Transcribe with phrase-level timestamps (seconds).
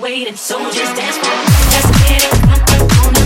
[0.00, 0.36] waiting.
[0.36, 3.23] Soldiers dance, for dance, dance,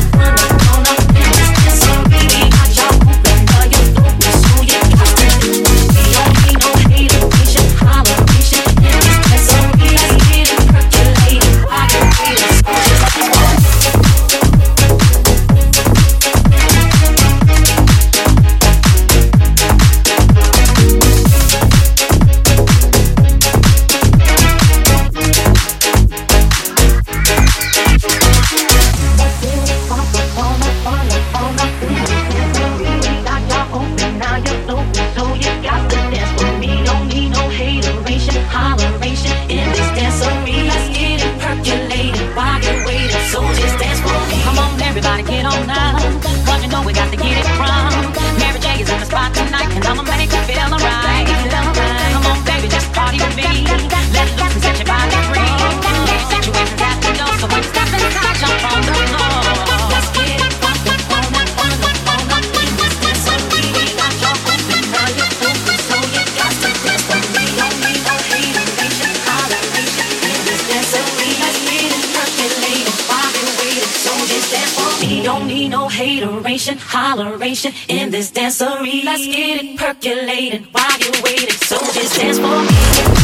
[75.01, 79.05] We don't need no hateration, holleration in this dancery.
[79.05, 81.51] Let's get it percolating while you're waiting.
[81.51, 83.18] So just dance for me.